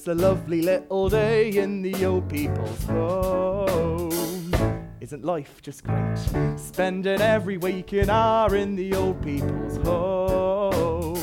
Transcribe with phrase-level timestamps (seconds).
[0.00, 4.10] It's a lovely little day in the old people's home.
[4.98, 6.16] Isn't life just great?
[6.56, 11.18] Spending every waking hour in the old people's home.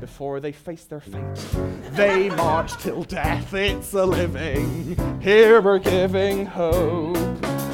[0.00, 1.46] Before they face their fate,
[1.90, 3.52] they march till death.
[3.52, 4.96] It's a living.
[5.20, 7.18] Here we're giving hope.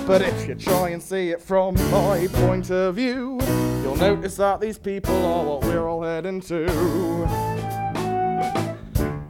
[0.08, 3.38] But if you try and see it from my point of view,
[3.84, 7.61] you'll notice that these people are what we're all heading to.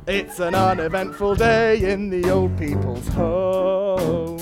[0.07, 4.41] It's an uneventful day in the old people's home.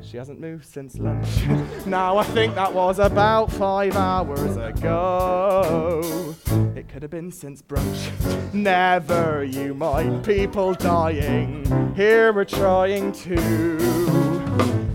[0.00, 1.28] She hasn't moved since lunch.
[1.86, 6.34] now I think that was about five hours ago.
[6.74, 8.52] It could have been since brunch.
[8.54, 11.66] Never you mind people dying.
[11.94, 13.34] Here we're trying to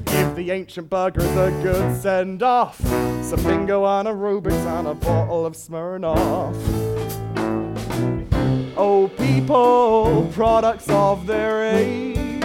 [0.05, 2.79] give the ancient buggers a good send off.
[3.23, 6.93] Some bingo and aerobics and a bottle of Smirnoff.
[8.75, 12.43] Oh, people, products of their age.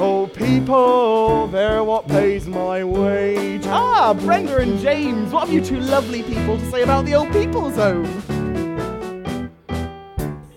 [0.00, 3.66] Oh, people, they're what pays my wage.
[3.66, 7.30] Ah, Brenda and James, what have you two lovely people to say about the old
[7.30, 8.22] people's home?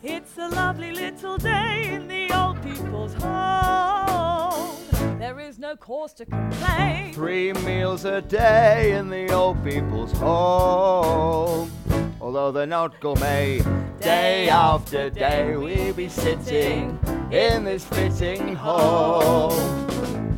[0.02, 4.76] It's a lovely little day in the old people's home.
[5.20, 7.14] There is no cause to complain.
[7.14, 11.72] Three meals a day in the old people's home.
[12.20, 13.62] Although they're not gourmet,
[14.04, 17.00] day after day we'll be sitting
[17.32, 19.88] in this fitting home.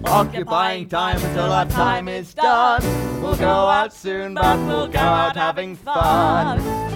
[0.05, 2.83] Occupying time until our time is done.
[3.21, 6.94] We'll go out soon, but we'll go out having fun.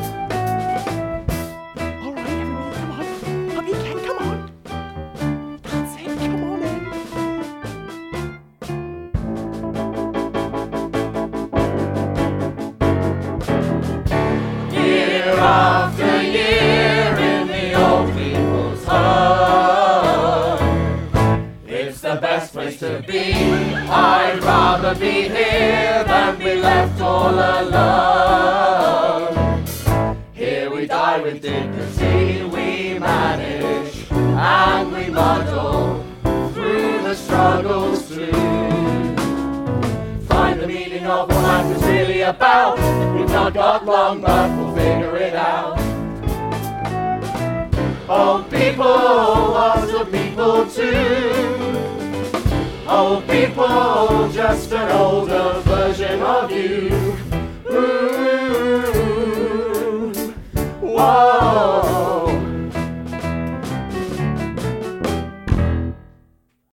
[23.09, 23.33] Be.
[23.33, 28.45] I'd rather be here than be left all alone.
[30.33, 36.03] Here we die with dignity, we manage and we muddle
[36.53, 38.69] through the struggles too
[40.27, 42.77] find the meaning of what life is really about.
[43.15, 45.77] We've not got long, but we'll figure it out.
[48.08, 51.18] Old people, lots of people too.
[53.09, 56.92] Old people, just an older version of you.
[57.71, 58.92] Ooh,
[60.80, 61.29] whoa.